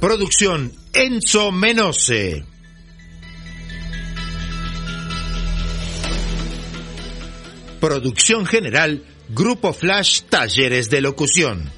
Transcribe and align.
Producción 0.00 0.72
Enzo 0.94 1.52
Menose. 1.52 2.42
Producción 7.80 8.46
general 8.46 9.04
Grupo 9.28 9.74
Flash 9.74 10.22
Talleres 10.22 10.88
de 10.88 11.02
Locución. 11.02 11.70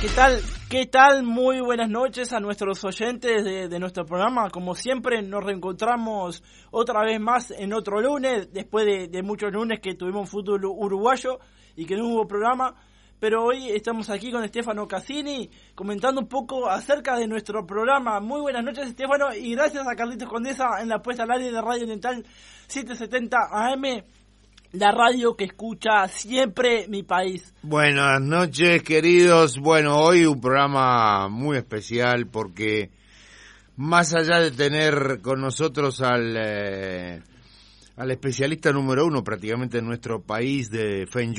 ¿Qué 0.00 0.08
tal? 0.14 0.40
¿Qué 0.68 0.84
tal? 0.84 1.22
Muy 1.22 1.62
buenas 1.62 1.88
noches 1.88 2.30
a 2.34 2.40
nuestros 2.40 2.84
oyentes 2.84 3.42
de, 3.42 3.78
nuestro 3.78 4.04
programa. 4.04 4.50
Como 4.50 4.74
siempre, 4.74 5.22
nos 5.22 5.42
reencontramos 5.42 6.42
otra 6.70 7.02
vez 7.04 7.18
más 7.18 7.50
en 7.52 7.72
otro 7.72 8.02
lunes, 8.02 8.52
después 8.52 8.84
de, 8.84 9.08
de 9.08 9.22
muchos 9.22 9.50
lunes 9.50 9.80
que 9.80 9.94
tuvimos 9.94 10.28
fútbol 10.28 10.66
uruguayo 10.66 11.38
y 11.74 11.86
que 11.86 11.96
no 11.96 12.08
hubo 12.08 12.28
programa 12.28 12.74
pero 13.20 13.44
hoy 13.44 13.70
estamos 13.70 14.10
aquí 14.10 14.30
con 14.30 14.44
Estefano 14.44 14.86
Cassini 14.86 15.50
comentando 15.74 16.20
un 16.20 16.28
poco 16.28 16.68
acerca 16.68 17.16
de 17.16 17.26
nuestro 17.26 17.66
programa. 17.66 18.20
Muy 18.20 18.40
buenas 18.40 18.62
noches, 18.62 18.86
Estefano, 18.86 19.34
y 19.34 19.56
gracias 19.56 19.86
a 19.88 19.96
Carlitos 19.96 20.28
Condesa 20.28 20.80
en 20.80 20.88
la 20.88 21.02
puesta 21.02 21.24
al 21.24 21.32
aire 21.32 21.50
de 21.50 21.60
Radio 21.60 21.86
Dental 21.86 22.24
770 22.68 23.38
AM, 23.50 24.04
la 24.72 24.90
radio 24.92 25.36
que 25.36 25.44
escucha 25.44 26.08
siempre 26.08 26.86
mi 26.88 27.02
país. 27.02 27.54
Buenas 27.62 28.20
noches, 28.20 28.82
queridos. 28.82 29.58
Bueno, 29.58 29.96
hoy 29.96 30.26
un 30.26 30.40
programa 30.40 31.28
muy 31.28 31.56
especial 31.56 32.26
porque 32.26 32.90
más 33.76 34.14
allá 34.14 34.40
de 34.40 34.50
tener 34.50 35.20
con 35.22 35.40
nosotros 35.40 36.00
al... 36.02 36.36
Eh, 36.36 37.22
al 37.96 38.12
especialista 38.12 38.70
número 38.70 39.04
uno 39.04 39.24
prácticamente 39.24 39.78
en 39.78 39.86
nuestro 39.86 40.22
país 40.22 40.70
de 40.70 41.08
Feng 41.10 41.34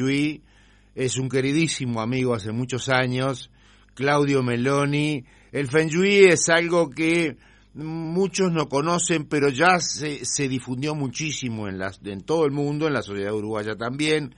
es 0.94 1.18
un 1.18 1.30
queridísimo 1.30 2.02
amigo 2.02 2.34
hace 2.34 2.52
muchos 2.52 2.90
años, 2.90 3.50
Claudio 3.94 4.44
Meloni. 4.44 5.24
El 5.54 5.68
Feng 5.68 5.90
es 6.04 6.50
algo 6.50 6.90
que 6.90 7.38
muchos 7.74 8.52
no 8.52 8.68
conocen, 8.68 9.28
pero 9.28 9.50
ya 9.50 9.80
se, 9.80 10.26
se 10.26 10.48
difundió 10.48 10.96
muchísimo 10.96 11.68
en, 11.68 11.78
las, 11.78 12.02
en 12.06 12.22
todo 12.26 12.46
el 12.46 12.52
mundo, 12.52 12.88
en 12.88 12.94
la 12.94 13.02
sociedad 13.02 13.34
uruguaya 13.34 13.76
también. 13.76 14.36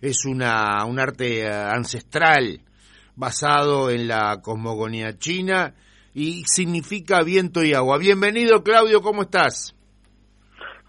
Es 0.00 0.24
una, 0.26 0.84
un 0.84 0.98
arte 0.98 1.48
ancestral 1.48 2.60
basado 3.16 3.90
en 3.90 4.08
la 4.08 4.40
cosmogonía 4.42 5.16
china 5.18 5.74
y 6.12 6.42
significa 6.46 7.22
viento 7.22 7.62
y 7.64 7.74
agua. 7.74 7.98
Bienvenido, 7.98 8.62
Claudio, 8.62 9.00
¿cómo 9.00 9.22
estás? 9.22 9.74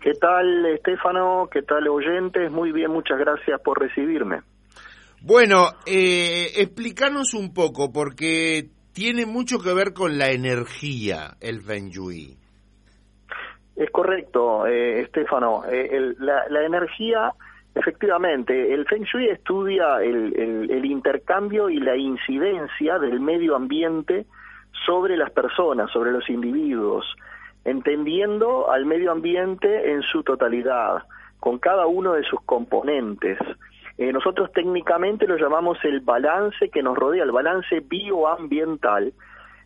¿Qué 0.01 0.11
tal, 0.19 0.65
Estefano? 0.67 1.49
¿Qué 1.51 1.63
tal, 1.63 1.87
oyentes? 1.87 2.51
Muy 2.51 2.71
bien, 2.71 2.91
muchas 2.91 3.17
gracias 3.17 3.59
por 3.63 3.79
recibirme. 3.79 4.41
Bueno, 5.21 5.69
eh, 5.87 6.51
explícanos 6.57 7.33
un 7.33 7.51
poco, 7.55 7.91
porque 7.91 8.69
tiene 8.95 9.25
mucho 9.25 9.59
que 9.59 9.73
ver 9.73 9.93
con 9.93 10.17
la 10.17 10.31
energía 10.31 11.35
el 11.41 11.59
Feng 11.59 11.89
Shui. 11.89 12.37
Es 13.75 13.91
correcto, 13.91 14.65
eh, 14.65 15.01
Estefano. 15.01 15.63
Eh, 15.69 16.15
la, 16.19 16.65
energía, 16.65 17.33
efectivamente, 17.75 18.73
el 18.73 18.85
Feng 18.87 19.03
Shui 19.03 19.27
estudia 19.27 19.97
el, 20.01 20.33
el, 20.71 20.85
intercambio 20.85 21.69
y 21.69 21.77
la 21.79 21.97
incidencia 21.97 22.97
del 22.97 23.19
medio 23.19 23.57
ambiente 23.57 24.25
sobre 24.85 25.17
las 25.17 25.29
personas, 25.31 25.91
sobre 25.91 26.13
los 26.13 26.29
individuos, 26.29 27.05
entendiendo 27.65 28.71
al 28.71 28.85
medio 28.85 29.11
ambiente 29.11 29.91
en 29.91 30.03
su 30.03 30.23
totalidad, 30.23 31.03
con 31.41 31.59
cada 31.59 31.85
uno 31.85 32.13
de 32.13 32.23
sus 32.23 32.39
componentes. 32.45 33.39
Eh, 33.97 34.11
nosotros 34.11 34.51
técnicamente 34.51 35.25
lo 35.25 35.37
llamamos 35.37 35.77
el 35.83 36.01
balance 36.01 36.69
que 36.69 36.83
nos 36.83 36.97
rodea, 36.97 37.23
el 37.23 37.31
balance 37.31 37.79
bioambiental. 37.79 39.13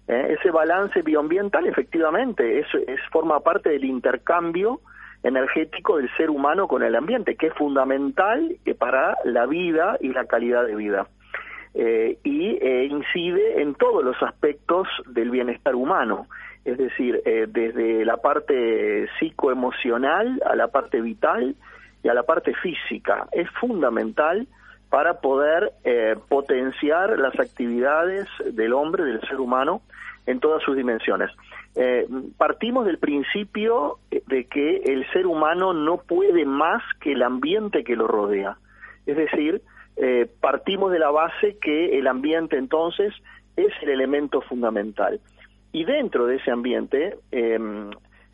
Eh, 0.08 0.38
ese 0.40 0.52
balance 0.52 1.02
bioambiental 1.02 1.66
efectivamente 1.66 2.60
es, 2.60 2.68
es, 2.88 3.00
forma 3.12 3.40
parte 3.40 3.70
del 3.70 3.86
intercambio 3.86 4.82
energético 5.24 5.98
del 5.98 6.10
ser 6.16 6.30
humano 6.30 6.68
con 6.68 6.84
el 6.84 6.96
ambiente, 6.96 7.36
que 7.36 7.48
es 7.48 7.54
fundamental 7.56 8.56
eh, 8.66 8.74
para 8.76 9.18
la 9.26 9.48
vida 9.48 9.98
y 10.00 10.10
la 10.10 10.26
calidad 10.26 10.66
de 10.66 10.76
vida. 10.76 11.08
y 12.24 12.58
incide 12.86 13.62
en 13.62 13.76
todos 13.76 14.04
los 14.04 14.22
aspectos 14.24 14.88
del 15.08 15.30
bienestar 15.30 15.76
humano, 15.76 16.28
es 16.66 16.78
decir, 16.78 17.22
desde 17.24 18.06
la 18.06 18.18
parte 18.18 19.08
psicoemocional 19.18 20.42
a 20.46 20.56
la 20.56 20.68
parte 20.68 21.00
vital, 21.00 21.56
y 22.04 22.10
a 22.10 22.14
la 22.14 22.24
parte 22.24 22.54
física. 22.56 23.28
Es 23.32 23.50
fundamental 23.60 24.48
para 24.90 25.22
poder 25.22 25.72
eh, 25.84 26.16
potenciar 26.28 27.20
las 27.20 27.40
actividades 27.40 28.28
del 28.54 28.74
hombre, 28.74 29.04
del 29.04 29.22
ser 29.22 29.40
humano, 29.40 29.82
en 30.26 30.40
todas 30.40 30.62
sus 30.64 30.76
dimensiones. 30.76 31.32
Eh, 31.76 32.08
partimos 32.38 32.86
del 32.86 32.98
principio 32.98 34.00
de 34.10 34.46
que 34.46 34.78
el 34.86 35.10
ser 35.12 35.26
humano 35.26 35.74
no 35.74 35.98
puede 35.98 36.46
más 36.46 36.84
que 37.02 37.14
el 37.14 37.24
ambiente 37.24 37.84
que 37.84 37.96
lo 37.96 38.08
rodea. 38.08 38.58
Es 39.06 39.18
decir, 39.18 39.62
eh, 39.98 40.30
partimos 40.40 40.92
de 40.92 41.00
la 41.00 41.10
base 41.10 41.58
que 41.62 41.98
el 41.98 42.08
ambiente 42.08 42.58
entonces 42.58 43.14
es 43.56 43.72
el 43.82 43.90
elemento 43.90 44.42
fundamental. 44.42 45.20
Y 45.72 45.84
dentro 45.84 46.26
de 46.26 46.38
ese 46.38 46.52
ambiente, 46.52 47.16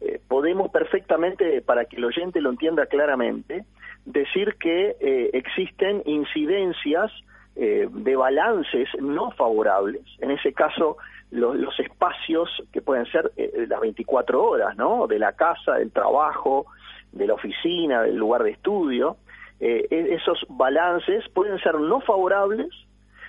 eh, 0.01 0.19
podemos 0.27 0.71
perfectamente, 0.71 1.61
para 1.61 1.85
que 1.85 1.97
el 1.97 2.05
oyente 2.05 2.41
lo 2.41 2.49
entienda 2.49 2.85
claramente, 2.85 3.65
decir 4.05 4.55
que 4.59 4.95
eh, 4.99 5.29
existen 5.33 6.03
incidencias 6.05 7.11
eh, 7.55 7.87
de 7.89 8.15
balances 8.15 8.89
no 8.99 9.31
favorables. 9.31 10.03
En 10.19 10.31
ese 10.31 10.53
caso, 10.53 10.97
los 11.31 11.79
espacios 11.79 12.49
que 12.71 12.81
pueden 12.81 13.05
ser 13.07 13.31
las 13.67 13.79
24 13.79 14.43
horas, 14.43 14.77
¿no? 14.77 15.07
De 15.07 15.17
la 15.17 15.33
casa, 15.33 15.75
del 15.75 15.91
trabajo, 15.91 16.67
de 17.11 17.27
la 17.27 17.33
oficina, 17.33 18.03
del 18.03 18.15
lugar 18.15 18.43
de 18.43 18.51
estudio. 18.51 19.17
E-, 19.59 19.87
esos 19.89 20.45
balances 20.49 21.27
pueden 21.33 21.57
ser 21.59 21.79
no 21.79 21.99
favorables, 22.01 22.69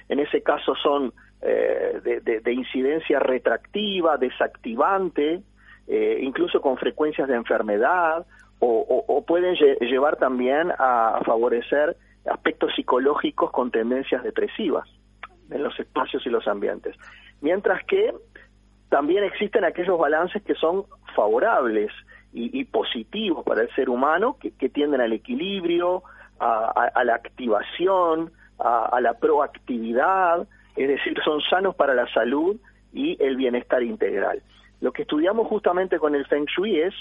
en 0.09 0.21
ese 0.21 0.43
caso 0.43 0.75
son 0.77 1.13
de, 1.41 2.53
incidencia 2.53 3.19
retractiva, 3.19 4.17
desactivante, 4.19 5.43
eh, 5.87 6.19
incluso 6.23 6.61
con 6.61 6.77
frecuencias 6.77 7.29
de 7.29 7.35
enfermedad, 7.35 8.27
o, 8.59 9.23
pueden 9.27 9.55
llevar 9.55 10.17
también 10.17 10.73
a 10.79 11.21
favorecer 11.27 11.97
aspectos 12.25 12.73
psicológicos 12.75 13.51
con 13.51 13.71
tendencias 13.71 14.23
depresivas 14.23 14.89
en 15.51 15.63
los 15.63 15.79
espacios 15.79 16.27
y 16.27 16.31
los 16.31 16.49
ambientes. 16.49 16.97
Mientras 17.43 17.85
que 17.85 18.15
también 18.89 19.25
existen 19.25 19.65
aquellos 19.65 19.99
balances 19.99 20.43
que 20.43 20.55
son 20.55 20.85
favorables 21.15 21.91
y, 22.33 22.65
positivos 22.65 23.45
para 23.45 23.63
el 23.63 23.75
ser 23.75 23.89
humano, 23.89 24.37
que, 24.41 24.69
tienden 24.69 25.01
al 25.01 25.13
equilibrio, 25.13 26.03
a, 26.39 27.03
la 27.05 27.15
activación, 27.15 28.33
a 28.59 28.99
la 29.01 29.15
proactividad, 29.15 30.47
es 30.77 30.89
decir, 30.89 31.19
son 31.25 31.41
sanos 31.43 31.75
para 31.75 31.95
la 31.95 32.07
salud 32.13 32.57
y 32.93 33.17
el 33.23 33.37
bienestar 33.37 33.83
integral. 33.83 34.43
Lo 34.81 34.93
que 34.93 35.03
estudiamos 35.03 35.47
justamente 35.49 35.99
con 35.99 36.15
el 36.15 36.27
Feng 36.27 36.47
Shui 36.47 36.81
es 36.81 36.95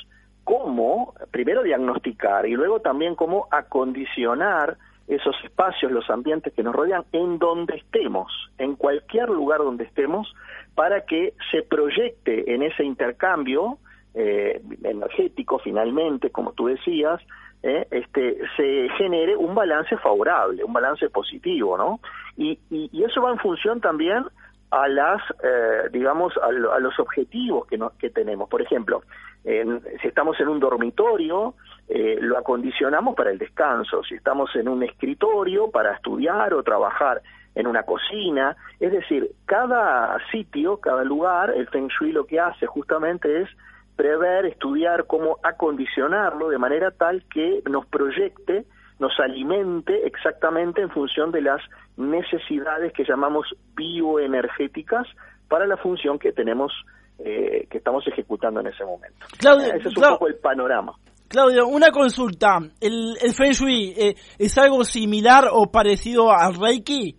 cómo, 0.44 1.13
primero 1.31 1.63
diagnosticar 1.63 2.45
y 2.45 2.54
luego 2.54 2.80
también 2.80 3.16
cómo 3.16 3.48
acondicionar 3.51 4.77
esos 5.07 5.36
espacios, 5.44 5.92
los 5.92 6.10
ambientes 6.10 6.54
que 6.54 6.63
nos 6.63 6.74
rodean, 6.74 7.04
en 7.12 7.38
donde 7.38 7.75
estemos, 7.75 8.31
en 8.57 8.75
cualquier 8.75 9.30
lugar 9.30 9.60
donde 9.60 9.83
estemos, 9.83 10.33
para 10.74 11.06
que 11.06 11.33
se 11.51 11.62
proyecte 11.62 12.54
en 12.54 12.63
ese 12.63 12.83
intercambio 12.83 13.77
eh, 14.13 14.62
energético, 14.83 15.60
finalmente, 15.60 16.31
como 16.31 16.54
tú 16.54 16.68
decías, 16.68 17.22
eh, 17.62 17.88
este, 17.92 18.38
se 18.57 18.89
genere 18.98 19.36
un 19.36 19.54
balance 19.54 19.98
favorable, 19.98 20.63
un 20.63 20.74
balance 20.74 21.10
positivo, 21.10 21.77
¿no? 21.77 22.00
Y, 22.38 22.60
y, 22.69 22.89
y 22.92 23.04
eso 23.04 23.22
va 23.22 23.31
en 23.31 23.39
función 23.39 23.81
también 23.81 24.24
a 24.72 24.88
las, 24.88 25.22
eh, 25.44 25.90
digamos, 25.92 26.34
a, 26.38 26.52
los 26.52 27.00
objetivos 27.00 27.68
que, 27.68 27.80
que 28.00 28.10
tenemos. 28.10 28.50
Por 28.50 28.62
ejemplo, 28.62 29.04
si 29.44 30.08
estamos 30.08 30.40
en 30.40 30.48
un 30.48 30.60
dormitorio, 30.60 31.54
eh, 31.88 32.18
lo 32.20 32.38
acondicionamos 32.38 33.16
para 33.16 33.32
el 33.32 33.38
descanso. 33.38 34.04
Si 34.04 34.16
estamos 34.16 34.56
en 34.56 34.68
un 34.68 34.82
escritorio, 34.82 35.70
para 35.70 35.94
estudiar 35.94 36.54
o 36.54 36.64
trabajar 36.64 37.22
en 37.54 37.68
una 37.68 37.84
cocina. 37.84 38.56
Es 38.80 38.92
decir, 38.92 39.32
cada 39.46 40.18
sitio, 40.32 40.78
cada 40.78 41.04
lugar, 41.04 41.52
el 41.52 41.68
Feng 41.68 41.88
Shui 41.88 42.12
lo 42.12 42.26
que 42.26 42.40
hace 42.40 42.66
justamente 42.66 43.42
es 43.42 43.50
prever, 43.96 44.46
estudiar 44.46 45.06
cómo 45.06 45.38
acondicionarlo 45.42 46.50
de 46.50 46.58
manera 46.58 46.92
tal 46.92 47.24
que 47.32 47.62
nos 47.70 47.86
proyecte, 47.86 48.66
nos 49.00 49.12
alimente 49.20 50.06
exactamente 50.06 50.82
en 50.82 50.90
función 50.90 51.32
de 51.32 51.42
las 51.42 51.62
necesidades 51.98 52.94
que 52.94 53.04
llamamos 53.04 53.48
bioenergéticas 53.76 55.08
para 55.48 55.68
la 55.68 55.78
función 55.78 56.18
que 56.18 56.32
tenemos, 56.32 56.72
eh, 57.20 57.68
que 57.70 57.78
estamos 57.78 58.08
ejecutando 58.08 58.62
en 58.62 58.68
ese 58.68 58.86
momento. 58.86 59.26
ese 59.32 59.90
es 59.90 59.98
un 59.98 60.04
poco 60.04 60.28
el 60.28 60.36
panorama. 60.36 60.94
Claudio, 61.28 61.68
una 61.68 61.92
consulta. 61.92 62.60
¿El, 62.80 63.18
el 63.22 63.34
Feng 63.34 63.52
Shui 63.52 63.94
eh, 63.98 64.16
es 64.38 64.58
algo 64.58 64.84
similar 64.84 65.46
o 65.52 65.72
parecido 65.72 66.32
al 66.32 66.56
Reiki? 66.56 67.16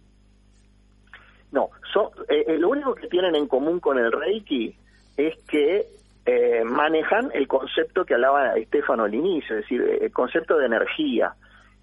No, 1.52 1.70
eh, 2.28 2.58
lo 2.58 2.70
único 2.70 2.94
que 2.94 3.08
tienen 3.08 3.34
en 3.34 3.46
común 3.46 3.81
con 3.81 3.99
el 3.99 4.12
Reiki 4.12 4.75
es 5.17 5.34
que 5.49 5.87
eh, 6.26 6.64
manejan 6.64 7.31
el 7.32 7.46
concepto 7.46 8.05
que 8.05 8.14
hablaba 8.14 8.55
Estefano 8.56 9.05
al 9.05 9.14
inicio, 9.14 9.56
es 9.56 9.62
decir, 9.62 9.82
el 10.00 10.12
concepto 10.12 10.56
de 10.58 10.67
energía. 10.67 11.34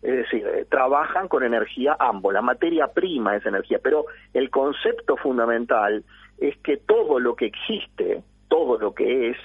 Es 0.04 0.18
decir, 0.18 0.46
eh, 0.46 0.66
trabajan 0.70 1.30
con 1.30 1.44
energía 1.44 1.96
ambos, 1.98 2.34
la 2.34 2.42
materia 2.42 2.88
prima 2.88 3.38
es 3.38 3.46
energía, 3.46 3.80
pero 3.82 4.06
el 4.34 4.50
concepto 4.50 5.16
fundamental 5.16 6.04
es 6.38 6.58
que 6.58 6.76
todo 6.78 7.20
lo 7.20 7.36
que 7.36 7.46
existe, 7.46 8.22
todo 8.50 8.78
lo 8.78 8.94
que 8.94 9.30
es, 9.30 9.38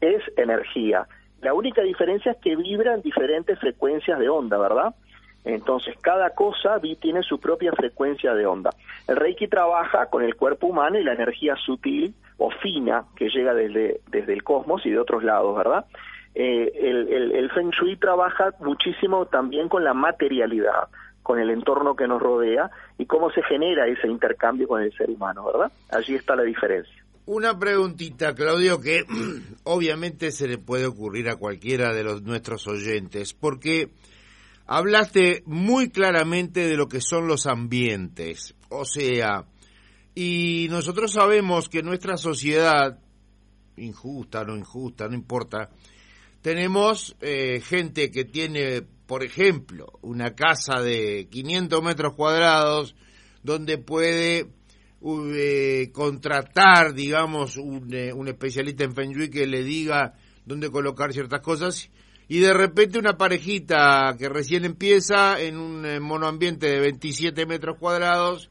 es 0.00 0.22
energía. 0.38 1.06
La 1.42 1.52
única 1.52 1.82
diferencia 1.82 2.32
es 2.32 2.38
que 2.38 2.56
vibran 2.56 3.02
diferentes 3.02 3.58
frecuencias 3.58 4.18
de 4.18 4.28
onda, 4.30 4.56
¿verdad? 4.58 4.94
Entonces, 5.44 5.96
cada 6.00 6.30
cosa 6.30 6.80
tiene 7.00 7.22
su 7.22 7.38
propia 7.38 7.72
frecuencia 7.72 8.34
de 8.34 8.46
onda. 8.46 8.70
El 9.08 9.16
Reiki 9.16 9.48
trabaja 9.48 10.06
con 10.06 10.22
el 10.22 10.36
cuerpo 10.36 10.66
humano 10.66 10.98
y 10.98 11.04
la 11.04 11.14
energía 11.14 11.56
sutil 11.56 12.14
o 12.38 12.50
fina 12.50 13.04
que 13.16 13.28
llega 13.28 13.54
desde, 13.54 14.00
desde 14.08 14.32
el 14.32 14.42
cosmos 14.42 14.84
y 14.84 14.90
de 14.90 14.98
otros 14.98 15.24
lados, 15.24 15.56
¿verdad? 15.56 15.84
Eh, 16.34 16.72
el, 16.74 17.32
el, 17.32 17.50
Feng 17.50 17.70
Shui 17.70 17.96
trabaja 17.96 18.54
muchísimo 18.60 19.26
también 19.26 19.68
con 19.68 19.82
la 19.82 19.94
materialidad, 19.94 20.88
con 21.22 21.40
el 21.40 21.50
entorno 21.50 21.96
que 21.96 22.06
nos 22.06 22.22
rodea 22.22 22.70
y 22.98 23.06
cómo 23.06 23.30
se 23.30 23.42
genera 23.42 23.86
ese 23.88 24.06
intercambio 24.06 24.68
con 24.68 24.82
el 24.82 24.92
ser 24.96 25.10
humano, 25.10 25.44
¿verdad? 25.46 25.72
Allí 25.90 26.14
está 26.14 26.36
la 26.36 26.44
diferencia. 26.44 27.04
Una 27.26 27.58
preguntita, 27.58 28.34
Claudio, 28.34 28.80
que 28.80 29.04
obviamente 29.64 30.30
se 30.30 30.48
le 30.48 30.58
puede 30.58 30.86
ocurrir 30.86 31.28
a 31.28 31.36
cualquiera 31.36 31.92
de 31.92 32.04
los 32.04 32.22
nuestros 32.22 32.66
oyentes, 32.66 33.34
porque 33.34 33.90
hablaste 34.66 35.42
muy 35.46 35.90
claramente 35.90 36.66
de 36.66 36.76
lo 36.76 36.88
que 36.88 37.00
son 37.00 37.26
los 37.26 37.46
ambientes, 37.46 38.54
o 38.68 38.84
sea, 38.84 39.44
y 40.14 40.68
nosotros 40.70 41.12
sabemos 41.12 41.68
que 41.68 41.82
nuestra 41.82 42.16
sociedad, 42.16 42.98
injusta, 43.76 44.44
no 44.44 44.56
injusta, 44.56 45.08
no 45.08 45.14
importa, 45.14 45.70
tenemos 46.42 47.16
eh, 47.20 47.60
gente 47.60 48.10
que 48.10 48.24
tiene, 48.24 48.82
por 49.06 49.22
ejemplo, 49.22 49.98
una 50.02 50.34
casa 50.34 50.80
de 50.80 51.28
500 51.30 51.82
metros 51.82 52.14
cuadrados 52.14 52.94
donde 53.42 53.78
puede 53.78 54.48
eh, 55.02 55.90
contratar, 55.92 56.94
digamos, 56.94 57.56
un, 57.56 57.92
eh, 57.92 58.12
un, 58.12 58.28
especialista 58.28 58.84
en 58.84 58.94
Feng 58.94 59.12
Shui 59.12 59.30
que 59.30 59.46
le 59.46 59.62
diga 59.62 60.14
dónde 60.44 60.70
colocar 60.70 61.12
ciertas 61.12 61.40
cosas 61.40 61.90
y 62.28 62.38
de 62.38 62.54
repente 62.54 62.98
una 62.98 63.16
parejita 63.16 64.14
que 64.18 64.28
recién 64.28 64.64
empieza 64.64 65.40
en 65.40 65.58
un 65.58 66.00
monoambiente 66.00 66.68
de 66.68 66.80
27 66.80 67.44
metros 67.44 67.76
cuadrados 67.78 68.50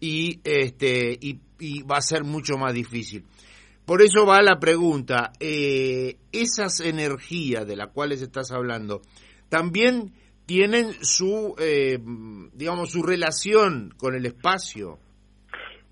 y 0.00 0.40
este 0.44 1.18
y, 1.20 1.40
va 1.82 1.96
a 1.96 2.02
ser 2.02 2.22
mucho 2.22 2.56
más 2.56 2.72
difícil. 2.72 3.24
Por 3.88 4.02
eso 4.02 4.26
va 4.26 4.42
la 4.42 4.60
pregunta, 4.60 5.32
eh, 5.40 6.16
esas 6.30 6.80
energías 6.80 7.66
de 7.66 7.74
las 7.74 7.88
cuales 7.88 8.20
estás 8.20 8.52
hablando, 8.52 9.00
también 9.48 10.12
tienen 10.44 10.92
su, 11.00 11.56
eh, 11.58 11.96
digamos, 12.52 12.92
su 12.92 13.02
relación 13.02 13.94
con 13.96 14.14
el 14.14 14.26
espacio. 14.26 14.98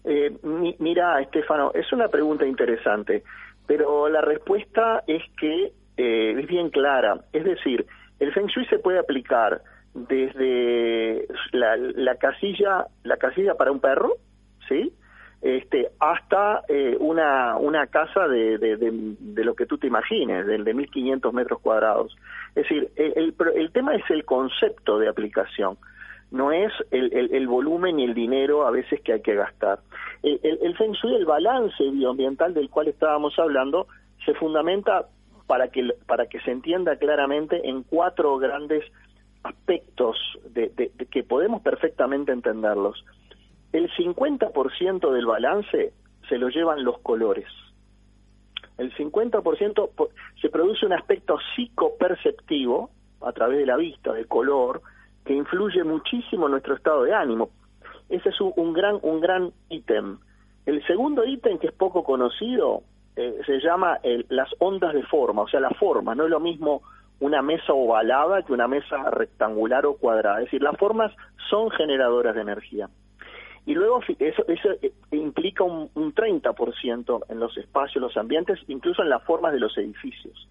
Eh, 0.04 0.30
mira, 0.78 1.22
Estefano, 1.22 1.72
es 1.72 1.90
una 1.90 2.08
pregunta 2.08 2.46
interesante, 2.46 3.22
pero 3.66 4.10
la 4.10 4.20
respuesta 4.20 5.02
es 5.06 5.22
que 5.40 5.72
es 5.96 6.46
bien 6.46 6.68
clara. 6.68 7.24
Es 7.32 7.44
decir, 7.44 7.86
el 8.20 8.30
Feng 8.34 8.48
Shui 8.48 8.66
se 8.66 8.78
puede 8.78 8.98
aplicar 8.98 9.62
desde 9.94 11.26
la, 11.52 12.14
casilla 12.16 12.88
la 13.04 13.16
casilla 13.16 13.54
para 13.54 13.72
un 13.72 13.80
perro 13.80 14.16
sí 14.68 14.92
este 15.42 15.90
hasta 16.00 16.62
eh, 16.68 16.96
una 16.98 17.56
una 17.56 17.86
casa 17.88 18.26
de, 18.26 18.58
de, 18.58 19.44
lo 19.44 19.54
que 19.54 19.66
tú 19.66 19.78
te 19.78 19.86
imagines 19.86 20.46
del 20.46 20.64
de 20.64 20.74
1500 20.74 21.32
metros 21.32 21.60
cuadrados 21.60 22.16
es 22.54 22.62
decir 22.62 22.90
el, 22.96 23.34
el, 23.54 23.70
tema 23.70 23.94
es 23.94 24.02
el 24.10 24.24
concepto 24.24 24.98
de 24.98 25.08
aplicación 25.08 25.76
no 26.30 26.52
es 26.52 26.72
el, 26.90 27.12
el, 27.12 27.46
volumen 27.46 28.00
y 28.00 28.04
el 28.04 28.14
dinero 28.14 28.66
a 28.66 28.70
veces 28.72 29.00
que 29.00 29.12
hay 29.12 29.22
que 29.22 29.36
gastar. 29.36 29.78
El, 30.24 30.40
el, 30.42 30.76
el 30.80 31.24
balance 31.24 31.82
bioambiental 31.90 32.52
del 32.52 32.68
cual 32.68 32.88
estábamos 32.88 33.38
hablando, 33.38 33.86
se 34.24 34.34
fundamenta 34.34 35.06
para 35.46 35.68
que, 35.68 35.88
para 36.06 36.26
que 36.26 36.40
se 36.40 36.50
entienda 36.50 36.96
claramente 36.96 37.68
en 37.68 37.82
cuatro 37.84 38.36
grandes 38.38 38.84
aspectos 39.44 40.16
de, 40.50 40.90
que 41.10 41.22
podemos 41.22 41.62
perfectamente 41.62 42.32
entenderlos. 42.32 43.04
El 43.76 43.90
50% 43.90 45.12
del 45.12 45.26
balance 45.26 45.92
se 46.30 46.38
lo 46.38 46.48
llevan 46.48 46.82
los 46.82 46.98
colores. 47.00 47.46
El 48.78 48.90
50% 48.94 49.90
se 50.40 50.48
produce 50.48 50.86
un 50.86 50.94
aspecto 50.94 51.36
psicoperceptivo 51.54 52.88
a 53.20 53.32
través 53.32 53.58
de 53.58 53.66
la 53.66 53.76
vista, 53.76 54.14
del 54.14 54.28
color, 54.28 54.80
que 55.26 55.34
influye 55.34 55.84
muchísimo 55.84 56.46
en 56.46 56.52
nuestro 56.52 56.74
estado 56.74 57.02
de 57.02 57.12
ánimo. 57.12 57.50
Ese 58.08 58.30
es 58.30 58.40
un, 58.40 58.72
gran 58.72 58.98
un 59.02 59.20
gran 59.20 59.52
ítem. 59.68 60.20
El 60.64 60.82
segundo 60.86 61.26
ítem 61.26 61.58
que 61.58 61.66
es 61.66 61.74
poco 61.74 62.02
conocido 62.02 62.80
eh, 63.14 63.40
se 63.44 63.60
llama 63.60 63.98
las 64.30 64.48
ondas 64.58 64.94
de 64.94 65.02
forma, 65.02 65.42
o 65.42 65.48
sea, 65.48 65.60
la 65.60 65.68
forma, 65.78 66.14
no 66.14 66.24
es 66.24 66.30
lo 66.30 66.40
mismo 66.40 66.80
una 67.20 67.42
mesa 67.42 67.74
ovalada 67.74 68.40
que 68.40 68.54
una 68.54 68.68
mesa 68.68 69.10
rectangular 69.10 69.84
o 69.84 69.98
cuadrada. 69.98 70.38
Es 70.38 70.46
decir, 70.46 70.62
las 70.62 70.78
formas 70.78 71.12
son 71.50 71.70
generadoras 71.72 72.34
de 72.34 72.40
energía. 72.40 72.88
Y 73.66 73.74
luego 73.74 74.00
eso, 74.18 74.44
eso 74.46 74.70
eh, 74.80 74.92
implica 75.10 75.64
un, 75.64 75.90
un 75.94 76.14
30% 76.14 77.24
en 77.28 77.40
los 77.40 77.56
espacios, 77.58 78.00
los 78.00 78.16
ambientes, 78.16 78.58
incluso 78.68 79.02
en 79.02 79.10
las 79.10 79.22
formas 79.24 79.52
de 79.52 79.60
los 79.60 79.76
edificios. 79.76 80.48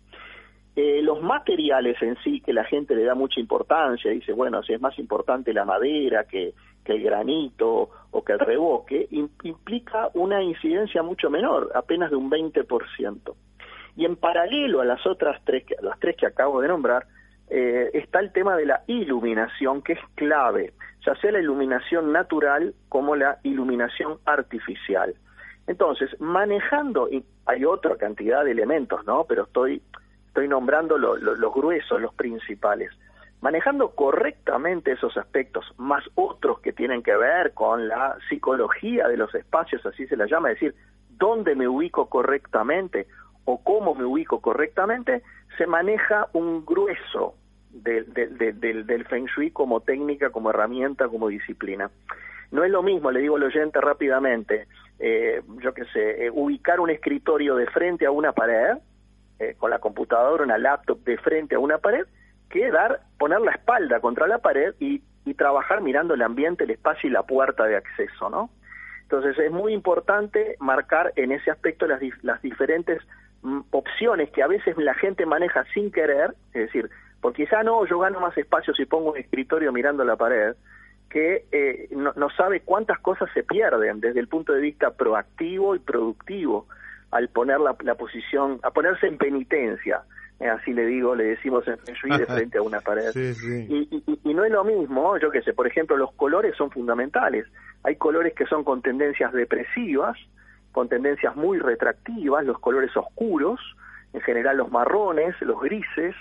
Eh, 0.75 1.01
los 1.01 1.21
materiales 1.21 1.95
en 2.01 2.17
sí, 2.21 2.41
que 2.41 2.51
la 2.51 2.65
gente 2.65 2.95
le 2.95 3.05
da 3.05 3.15
mucha 3.15 3.39
importancia, 3.39 4.11
dice, 4.11 4.33
bueno, 4.33 4.61
si 4.61 4.73
es 4.73 4.81
más 4.81 4.99
importante 4.99 5.53
la 5.53 5.63
madera 5.63 6.25
que, 6.25 6.53
que 6.83 6.93
el 6.93 7.01
granito 7.03 7.89
o 8.11 8.23
que 8.23 8.33
el 8.33 8.39
reboque, 8.39 9.07
implica 9.09 10.09
una 10.13 10.43
incidencia 10.43 11.01
mucho 11.01 11.29
menor, 11.29 11.71
apenas 11.73 12.09
de 12.09 12.17
un 12.17 12.29
20%. 12.29 13.35
Y 13.95 14.03
en 14.03 14.17
paralelo 14.17 14.81
a 14.81 14.85
las 14.85 15.05
otras 15.07 15.41
tres, 15.45 15.63
las 15.81 15.97
tres 15.99 16.17
que 16.17 16.25
acabo 16.25 16.59
de 16.59 16.67
nombrar, 16.67 17.05
eh, 17.49 17.91
está 17.93 18.19
el 18.19 18.33
tema 18.33 18.57
de 18.57 18.65
la 18.65 18.83
iluminación, 18.87 19.81
que 19.81 19.93
es 19.93 19.99
clave, 20.15 20.73
ya 21.05 21.15
sea 21.15 21.31
la 21.31 21.39
iluminación 21.39 22.11
natural 22.11 22.73
como 22.89 23.15
la 23.15 23.37
iluminación 23.43 24.17
artificial. 24.25 25.15
Entonces, 25.67 26.09
manejando, 26.19 27.09
y 27.09 27.23
hay 27.45 27.65
otra 27.65 27.95
cantidad 27.97 28.43
de 28.43 28.51
elementos, 28.51 29.05
¿no? 29.05 29.25
Pero 29.25 29.43
estoy, 29.43 29.81
estoy 30.27 30.47
nombrando 30.47 30.97
los 30.97 31.53
gruesos, 31.53 32.01
los 32.01 32.13
principales. 32.13 32.91
Manejando 33.41 33.91
correctamente 33.91 34.93
esos 34.93 35.17
aspectos, 35.17 35.65
más 35.77 36.03
otros 36.15 36.59
que 36.61 36.73
tienen 36.73 37.03
que 37.03 37.15
ver 37.15 37.53
con 37.53 37.87
la 37.87 38.17
psicología 38.29 39.07
de 39.07 39.17
los 39.17 39.33
espacios, 39.35 39.85
así 39.85 40.07
se 40.07 40.17
la 40.17 40.25
llama, 40.25 40.51
es 40.51 40.59
decir, 40.59 40.75
dónde 41.09 41.55
me 41.55 41.67
ubico 41.67 42.07
correctamente 42.07 43.07
o 43.45 43.61
cómo 43.63 43.93
me 43.93 44.05
ubico 44.05 44.41
correctamente, 44.41 45.21
se 45.57 45.67
maneja 45.67 46.27
un 46.33 46.65
grueso 46.65 47.35
del, 47.83 48.85
del, 48.85 49.05
Feng 49.05 49.25
Shui 49.25 49.51
como 49.51 49.81
técnica, 49.81 50.29
como 50.29 50.49
herramienta, 50.49 51.07
como 51.07 51.27
disciplina. 51.27 51.91
No 52.51 52.63
es 52.63 52.71
lo 52.71 52.83
mismo, 52.83 53.11
le 53.11 53.21
digo 53.21 53.35
al 53.35 53.43
oyente 53.43 53.81
rápidamente, 53.81 54.67
eh, 54.99 55.41
yo 55.61 55.73
qué 55.73 55.85
sé, 55.85 56.25
eh, 56.25 56.31
ubicar 56.31 56.79
un 56.79 56.89
escritorio 56.89 57.55
de 57.55 57.67
frente 57.67 58.05
a 58.05 58.11
una 58.11 58.31
pared, 58.31 58.77
eh, 59.39 59.55
con 59.57 59.69
la 59.69 59.79
computadora, 59.79 60.43
una 60.43 60.57
laptop 60.57 61.03
de 61.03 61.17
frente 61.17 61.55
a 61.55 61.59
una 61.59 61.79
pared, 61.79 62.05
que 62.49 62.71
dar, 62.71 63.01
poner 63.17 63.41
la 63.41 63.51
espalda 63.51 63.99
contra 63.99 64.27
la 64.27 64.37
pared 64.37 64.73
y, 64.79 65.01
y 65.25 65.33
trabajar 65.33 65.81
mirando 65.81 66.13
el 66.13 66.21
ambiente, 66.21 66.63
el 66.63 66.71
espacio 66.71 67.09
y 67.09 67.13
la 67.13 67.23
puerta 67.23 67.65
de 67.65 67.75
acceso, 67.75 68.29
¿no? 68.29 68.49
Entonces 69.01 69.37
es 69.37 69.51
muy 69.51 69.73
importante 69.73 70.55
marcar 70.59 71.13
en 71.15 71.31
ese 71.31 71.51
aspecto 71.51 71.85
las, 71.85 72.01
las 72.23 72.41
diferentes 72.41 73.01
mm, 73.43 73.61
opciones 73.71 74.31
que 74.31 74.41
a 74.41 74.47
veces 74.47 74.75
la 74.77 74.95
gente 74.95 75.25
maneja 75.25 75.63
sin 75.73 75.91
querer, 75.91 76.33
es 76.53 76.65
decir, 76.67 76.89
porque 77.21 77.47
ya 77.51 77.63
no, 77.63 77.85
yo 77.85 77.99
gano 77.99 78.19
más 78.19 78.37
espacio 78.37 78.73
si 78.73 78.85
pongo 78.85 79.11
un 79.11 79.17
escritorio 79.17 79.71
mirando 79.71 80.03
la 80.03 80.15
pared, 80.15 80.55
que 81.09 81.45
eh, 81.51 81.87
no, 81.91 82.13
sabe 82.35 82.61
cuántas 82.61 82.99
cosas 82.99 83.29
se 83.33 83.43
pierden 83.43 84.01
desde 84.01 84.19
el 84.19 84.27
punto 84.27 84.53
de 84.53 84.61
vista 84.61 84.91
proactivo 84.91 85.75
y 85.75 85.79
productivo 85.79 86.67
al 87.11 87.29
poner 87.29 87.59
la, 87.59 87.73
posición, 87.95 88.59
a 88.63 88.71
ponerse 88.71 89.07
en 89.07 89.17
penitencia, 89.17 90.01
eh, 90.39 90.47
así 90.49 90.73
le 90.73 90.85
digo, 90.85 91.15
le 91.15 91.23
decimos 91.25 91.65
en 91.67 91.77
Feng 91.77 92.17
de 92.17 92.25
frente 92.25 92.57
a 92.57 92.61
una 92.61 92.81
pared. 92.81 93.15
Y, 93.15 94.03
y, 94.23 94.33
no 94.33 94.43
es 94.43 94.51
lo 94.51 94.65
mismo, 94.65 95.17
yo 95.17 95.31
qué 95.31 95.41
sé, 95.41 95.53
por 95.53 95.67
ejemplo, 95.67 95.95
los 95.95 96.11
colores 96.13 96.55
son 96.57 96.71
fundamentales. 96.71 97.45
Hay 97.83 97.95
colores 97.95 98.33
que 98.33 98.45
son 98.47 98.65
con 98.65 98.81
tendencias 98.81 99.31
depresivas, 99.31 100.17
con 100.73 100.89
tendencias 100.89 101.37
muy 101.37 101.59
retractivas, 101.59 102.43
los 102.43 102.59
colores 102.59 102.95
oscuros, 102.97 103.61
en 104.11 104.19
general 104.21 104.57
los 104.57 104.71
marrones, 104.71 105.35
los 105.41 105.61
grises, 105.61 106.15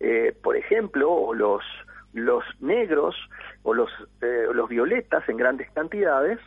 eh, 0.00 0.34
por 0.42 0.56
ejemplo, 0.56 1.34
los, 1.34 1.62
los 2.12 2.44
negros 2.60 3.16
o 3.62 3.74
los, 3.74 3.90
eh, 4.22 4.46
los 4.52 4.68
violetas 4.68 5.28
en 5.28 5.36
grandes 5.36 5.70
cantidades, 5.72 6.38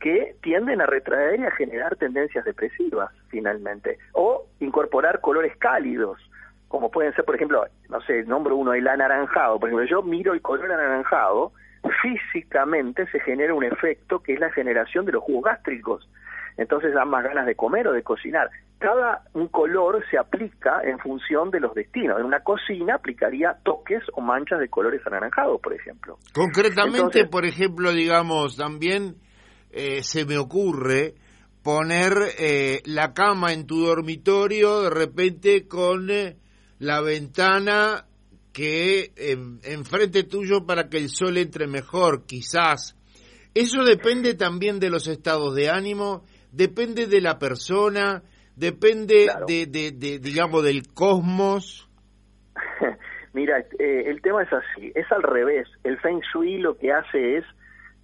que 0.00 0.36
tienden 0.42 0.80
a 0.80 0.86
retraer 0.86 1.40
y 1.40 1.44
a 1.44 1.50
generar 1.50 1.96
tendencias 1.96 2.44
depresivas 2.44 3.10
finalmente, 3.28 3.98
o 4.12 4.46
incorporar 4.60 5.20
colores 5.20 5.56
cálidos, 5.56 6.18
como 6.68 6.90
pueden 6.90 7.14
ser, 7.14 7.24
por 7.24 7.34
ejemplo, 7.34 7.64
no 7.88 8.00
sé, 8.02 8.24
nombro 8.24 8.56
uno, 8.56 8.74
el 8.74 8.86
anaranjado, 8.86 9.58
por 9.58 9.68
ejemplo, 9.68 9.86
yo 9.86 10.02
miro 10.02 10.34
el 10.34 10.42
color 10.42 10.70
anaranjado, 10.70 11.52
físicamente 12.02 13.06
se 13.10 13.20
genera 13.20 13.54
un 13.54 13.64
efecto 13.64 14.20
que 14.22 14.34
es 14.34 14.40
la 14.40 14.50
generación 14.50 15.04
de 15.04 15.12
los 15.12 15.22
jugos 15.22 15.44
gástricos, 15.44 16.08
entonces 16.58 16.92
dan 16.92 17.08
más 17.08 17.22
ganas 17.22 17.46
de 17.46 17.54
comer 17.54 17.86
o 17.86 17.92
de 17.92 18.02
cocinar. 18.02 18.50
Cada 18.78 19.22
un 19.32 19.46
color 19.46 20.04
se 20.10 20.18
aplica 20.18 20.82
en 20.82 20.98
función 20.98 21.50
de 21.50 21.60
los 21.60 21.72
destinos. 21.72 22.18
En 22.18 22.26
una 22.26 22.40
cocina 22.40 22.96
aplicaría 22.96 23.56
toques 23.62 24.02
o 24.12 24.20
manchas 24.20 24.58
de 24.58 24.68
colores 24.68 25.00
anaranjados, 25.06 25.60
por 25.60 25.72
ejemplo. 25.72 26.18
Concretamente, 26.34 27.26
por 27.26 27.46
ejemplo, 27.46 27.92
digamos, 27.92 28.56
también 28.56 29.16
eh, 29.70 30.02
se 30.02 30.24
me 30.24 30.36
ocurre 30.36 31.14
poner 31.62 32.12
eh, 32.38 32.82
la 32.86 33.14
cama 33.14 33.52
en 33.52 33.66
tu 33.66 33.86
dormitorio 33.86 34.82
de 34.82 34.90
repente 34.90 35.68
con 35.68 36.10
eh, 36.10 36.36
la 36.80 37.00
ventana 37.00 38.04
que 38.52 39.12
enfrente 39.62 40.24
tuyo 40.24 40.66
para 40.66 40.88
que 40.88 40.96
el 40.96 41.10
sol 41.10 41.36
entre 41.36 41.68
mejor, 41.68 42.26
quizás. 42.26 42.96
Eso 43.54 43.84
depende 43.84 44.34
también 44.34 44.80
de 44.80 44.90
los 44.90 45.06
estados 45.06 45.54
de 45.54 45.70
ánimo, 45.70 46.24
depende 46.52 47.06
de 47.06 47.20
la 47.20 47.38
persona, 47.38 48.22
depende 48.56 49.28
de, 49.46 49.66
de, 49.66 50.18
digamos, 50.18 50.64
del 50.64 50.88
cosmos. 50.92 51.88
Mira, 53.32 53.64
el 53.78 54.20
tema 54.22 54.42
es 54.42 54.52
así, 54.52 54.92
es 54.94 55.10
al 55.12 55.22
revés. 55.22 55.68
El 55.84 55.98
Feng 55.98 56.20
Shui 56.32 56.58
lo 56.58 56.76
que 56.76 56.92
hace 56.92 57.38
es 57.38 57.44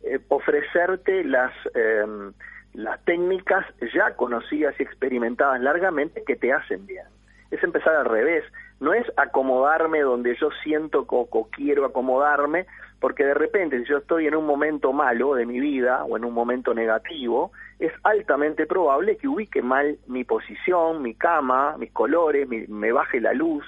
eh, 0.05 0.21
ofrecerte 0.29 1.25
las, 1.25 1.53
em, 1.75 2.33
las 2.75 3.03
técnicas 3.05 3.65
ya 3.95 4.15
conocidas 4.17 4.75
y 4.79 4.83
experimentadas 4.83 5.61
largamente 5.63 6.23
que 6.27 6.37
te 6.37 6.53
hacen 6.53 6.87
bien. 6.87 7.07
Es 7.51 7.63
empezar 7.65 7.97
al 7.97 8.05
revés, 8.05 8.45
no 8.81 8.93
es 8.93 9.07
acomodarme 9.17 10.01
donde 10.01 10.37
yo 10.37 10.49
siento 10.63 11.07
o, 11.09 11.49
quiero 11.51 11.85
acomodarme, 11.85 12.67
porque 13.01 13.25
de 13.25 13.35
repente 13.35 13.79
si 13.81 13.85
yo 13.87 13.99
estoy 13.99 14.27
en 14.27 14.35
un 14.35 14.47
momento 14.47 14.93
malo 14.93 15.35
de 15.35 15.47
mi 15.47 15.61
vida 15.61 16.05
o 16.05 16.17
en 16.17 16.25
un 16.25 16.33
momento 16.33 16.75
negativo, 16.75 17.53
es 17.79 17.93
altamente 18.03 18.67
probable 18.67 19.17
que 19.17 19.29
ubique 19.29 19.63
mal 19.63 19.99
mi 20.07 20.25
posición, 20.25 21.03
mi 21.03 21.15
cama, 21.15 21.77
mis 21.79 21.93
colores, 21.93 22.49
me 22.49 22.93
baje 22.93 23.21
la 23.21 23.33
luz, 23.33 23.65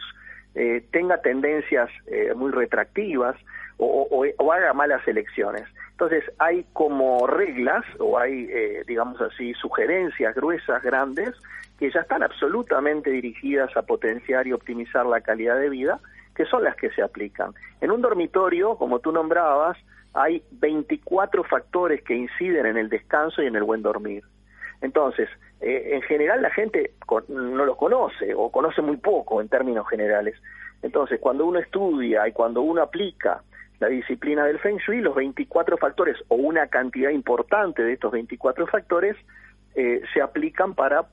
eh, 0.55 0.87
tenga 0.91 1.21
tendencias 1.21 1.91
eh, 2.07 2.33
muy 2.35 2.51
retractivas 2.51 3.37
o, 3.77 4.25
o, 4.39 4.53
haga 4.53 4.73
malas 4.73 5.07
elecciones. 5.07 5.65
Entonces 5.91 6.25
hay 6.39 6.65
como 6.73 7.27
reglas 7.27 7.85
o 7.99 8.19
hay, 8.19 8.49
eh, 8.51 8.83
digamos 8.87 9.21
así, 9.21 9.53
sugerencias 9.55 10.35
gruesas, 10.35 10.83
grandes, 10.83 11.35
que 11.79 11.91
ya 11.91 12.01
están 12.01 12.23
absolutamente 12.23 13.11
dirigidas 13.11 13.77
a 13.77 13.83
potenciar 13.83 14.47
y 14.47 14.53
optimizar 14.53 15.07
la 15.07 15.21
calidad 15.21 15.59
de 15.59 15.69
vida, 15.69 16.01
que 16.35 16.47
son 16.47 16.65
las 16.65 16.77
que 16.77 16.91
se 16.91 17.03
aplican. 17.03 17.53
En 17.81 17.91
un 17.91 18.01
dormitorio, 18.01 18.77
como 18.77 19.01
tú 19.01 19.13
nombrabas, 19.13 19.77
hay 20.15 20.43
24 20.51 21.45
factores 21.45 22.03
que 22.03 22.15
inciden 22.15 22.67
en 22.67 22.77
el 22.79 22.89
descanso 22.89 23.43
y 23.43 23.47
en 23.47 23.57
el 23.57 23.63
buen 23.63 23.83
dormir. 23.83 24.25
Entonces, 24.81 25.29
eh, 25.61 25.91
en 25.93 26.03
general 26.03 26.43
la 26.43 26.51
gente 26.51 26.93
no 27.29 27.65
los 27.65 27.77
conoce 27.77 28.35
o 28.35 28.51
conoce 28.51 28.83
muy 28.83 28.97
poco 28.97 29.41
en 29.41 29.49
términos 29.49 29.89
generales. 29.89 30.35
Entonces, 30.83 31.19
cuando 31.21 31.47
uno 31.47 31.59
estudia 31.59 32.27
y 32.29 32.33
cuando 32.33 32.63
uno 32.63 32.83
aplica 32.83 33.43
la 33.79 33.89
disciplina 33.89 34.45
del 34.45 34.59
Feng 34.59 34.79
Shui, 34.79 35.01
los 35.01 35.15
24 35.15 35.77
factores 35.77 36.17
o 36.29 36.37
una 36.37 36.67
cantidad 36.69 37.11
importante 37.11 37.83
de 37.83 37.95
estos 37.95 38.13
24 38.13 38.67
factores 38.67 39.17
eh, 39.75 40.03
se 40.15 40.23
aplican 40.23 40.75
para 40.75 41.07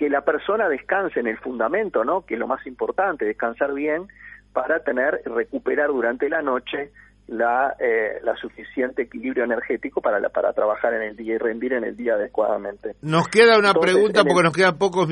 que 0.00 0.08
la 0.08 0.22
persona 0.22 0.66
descanse 0.66 1.20
en 1.20 1.26
el 1.26 1.36
fundamento, 1.36 2.06
¿no? 2.06 2.22
Que 2.22 2.32
es 2.32 2.40
lo 2.40 2.46
más 2.46 2.66
importante, 2.66 3.26
descansar 3.26 3.74
bien 3.74 4.06
para 4.54 4.82
tener, 4.82 5.20
recuperar 5.26 5.88
durante 5.88 6.30
la 6.30 6.40
noche 6.40 6.90
la, 7.26 7.76
eh, 7.78 8.18
la 8.22 8.34
suficiente 8.36 9.02
equilibrio 9.02 9.44
energético 9.44 10.00
para, 10.00 10.18
la, 10.18 10.30
para 10.30 10.54
trabajar 10.54 10.94
en 10.94 11.02
el 11.02 11.16
día 11.16 11.34
y 11.34 11.36
rendir 11.36 11.74
en 11.74 11.84
el 11.84 11.98
día 11.98 12.14
adecuadamente. 12.14 12.96
Nos 13.02 13.28
queda 13.28 13.58
una 13.58 13.74
pregunta 13.74 14.24
porque 14.24 14.42
nos 14.42 14.54
quedan 14.54 14.78
pocos, 14.78 15.06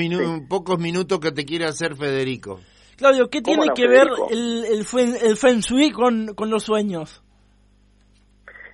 pocos 0.49 0.79
minutos 0.79 1.21
que 1.21 1.33
te 1.33 1.45
quiere 1.45 1.67
hacer 1.67 1.95
Federico. 1.95 2.59
Claudio, 2.97 3.29
¿qué 3.29 3.43
tiene 3.43 3.67
que 3.75 3.87
ver 3.87 4.09
el, 4.31 4.65
el, 4.65 4.79
el, 4.79 5.37
Feng 5.37 5.61
Shui 5.61 5.93
con, 5.93 6.35
con 6.35 6.49
los 6.49 6.63
sueños? 6.63 7.23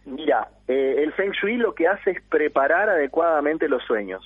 Mira, 0.04 0.47
eh, 0.68 1.02
el 1.02 1.12
Feng 1.14 1.33
Shui 1.33 1.56
lo 1.56 1.75
que 1.75 1.88
hace 1.88 2.12
es 2.12 2.23
preparar 2.28 2.88
adecuadamente 2.88 3.68
los 3.68 3.83
sueños. 3.83 4.23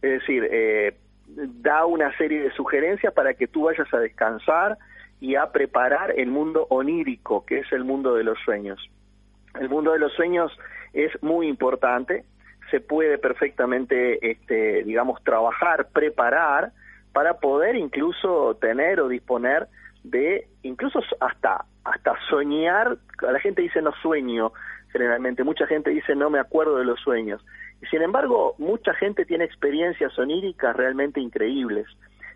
Es 0.00 0.20
decir, 0.20 0.48
eh, 0.50 0.96
da 1.28 1.86
una 1.86 2.16
serie 2.16 2.42
de 2.42 2.50
sugerencias 2.52 3.12
para 3.12 3.34
que 3.34 3.46
tú 3.46 3.64
vayas 3.64 3.92
a 3.92 3.98
descansar 3.98 4.78
y 5.20 5.34
a 5.34 5.50
preparar 5.52 6.14
el 6.16 6.28
mundo 6.28 6.66
onírico, 6.70 7.44
que 7.44 7.60
es 7.60 7.72
el 7.72 7.84
mundo 7.84 8.14
de 8.14 8.24
los 8.24 8.38
sueños. 8.44 8.78
El 9.58 9.68
mundo 9.68 9.92
de 9.92 9.98
los 9.98 10.12
sueños 10.12 10.52
es 10.92 11.10
muy 11.22 11.48
importante, 11.48 12.24
se 12.70 12.80
puede 12.80 13.18
perfectamente, 13.18 14.30
este, 14.30 14.84
digamos, 14.84 15.22
trabajar, 15.24 15.88
preparar, 15.92 16.72
para 17.12 17.38
poder 17.38 17.76
incluso 17.76 18.56
tener 18.60 19.00
o 19.00 19.08
disponer 19.08 19.68
de 20.04 20.48
incluso 20.62 21.00
hasta 21.20 21.64
hasta 21.84 22.14
soñar. 22.28 22.98
La 23.22 23.40
gente 23.40 23.62
dice 23.62 23.80
no 23.80 23.92
sueño 24.02 24.52
generalmente. 24.92 25.42
Mucha 25.42 25.66
gente 25.66 25.90
dice 25.90 26.14
no 26.14 26.28
me 26.28 26.38
acuerdo 26.38 26.76
de 26.76 26.84
los 26.84 27.00
sueños 27.00 27.42
sin 27.90 28.02
embargo 28.02 28.54
mucha 28.58 28.94
gente 28.94 29.24
tiene 29.24 29.44
experiencias 29.44 30.18
oníricas 30.18 30.74
realmente 30.76 31.20
increíbles. 31.20 31.86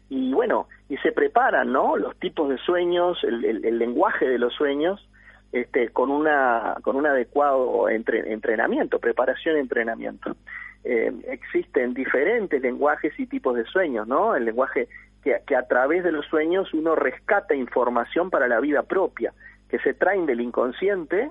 Y 0.08 0.32
bueno 0.32 0.66
y 0.88 0.96
se 0.98 1.12
preparan 1.12 1.72
no 1.72 1.96
los 1.96 2.16
tipos 2.18 2.48
de 2.48 2.58
sueños 2.58 3.18
el, 3.22 3.64
el, 3.64 3.78
lenguaje 3.78 4.28
de 4.28 4.38
los 4.38 4.52
sueños 4.54 5.08
este 5.52 5.90
con 5.90 6.10
una 6.10 6.76
con 6.82 6.96
un 6.96 7.06
adecuado 7.06 7.88
entrenamiento 7.88 8.98
preparación 8.98 9.56
y 9.56 9.60
entrenamiento. 9.60 10.36
Eh, 10.82 11.12
existen 11.28 11.92
diferentes 11.92 12.60
lenguajes 12.62 13.12
y 13.18 13.26
tipos 13.26 13.54
de 13.54 13.64
sueños, 13.64 14.08
¿no? 14.08 14.34
El 14.34 14.46
lenguaje 14.46 14.88
que, 15.22 15.36
que, 15.46 15.54
a 15.54 15.66
través 15.66 16.02
de 16.02 16.10
los 16.10 16.24
sueños 16.26 16.72
uno 16.72 16.94
rescata 16.94 17.54
información 17.54 18.30
para 18.30 18.48
la 18.48 18.60
vida 18.60 18.82
propia, 18.82 19.34
que 19.68 19.78
se 19.80 19.92
traen 19.92 20.24
del 20.24 20.40
inconsciente 20.40 21.30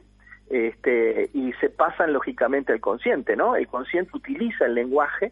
este, 0.49 1.29
y 1.33 1.53
se 1.53 1.69
pasan 1.69 2.13
lógicamente 2.13 2.73
al 2.73 2.79
consciente, 2.79 3.35
¿no? 3.35 3.55
El 3.55 3.67
consciente 3.67 4.11
utiliza 4.15 4.65
el 4.65 4.75
lenguaje 4.75 5.31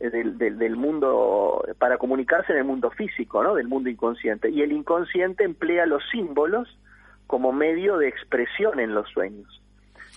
eh, 0.00 0.10
del, 0.10 0.36
del, 0.36 0.58
del, 0.58 0.76
mundo 0.76 1.64
para 1.78 1.98
comunicarse 1.98 2.52
en 2.52 2.58
el 2.58 2.64
mundo 2.64 2.90
físico, 2.90 3.42
¿no? 3.42 3.54
Del 3.54 3.68
mundo 3.68 3.88
inconsciente. 3.88 4.50
Y 4.50 4.62
el 4.62 4.72
inconsciente 4.72 5.44
emplea 5.44 5.86
los 5.86 6.02
símbolos 6.10 6.78
como 7.26 7.52
medio 7.52 7.98
de 7.98 8.08
expresión 8.08 8.78
en 8.80 8.94
los 8.94 9.08
sueños. 9.10 9.62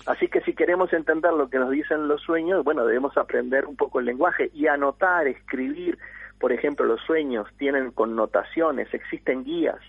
Así 0.06 0.28
que 0.28 0.42
si 0.42 0.54
queremos 0.54 0.92
entender 0.94 1.32
lo 1.34 1.50
que 1.50 1.60
nos 1.60 1.70
dicen 1.70 2.08
los 2.08 2.22
sueños, 2.22 2.64
bueno, 2.64 2.86
debemos 2.86 3.16
aprender 3.18 3.66
un 3.66 3.76
poco 3.76 4.00
el 4.00 4.06
lenguaje 4.06 4.50
y 4.54 4.68
anotar, 4.68 5.28
escribir. 5.28 5.98
Por 6.40 6.52
ejemplo, 6.52 6.86
los 6.86 7.02
sueños 7.02 7.48
tienen 7.58 7.92
connotaciones, 7.92 8.92
existen 8.94 9.44
guías, 9.44 9.80